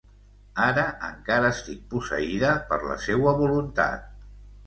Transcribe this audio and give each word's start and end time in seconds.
Ara 0.67 0.83
encara 1.07 1.51
estic 1.57 1.83
posseïda 1.91 2.55
per 2.71 2.81
la 2.87 2.97
seua 3.05 3.37
voluntat. 3.45 4.09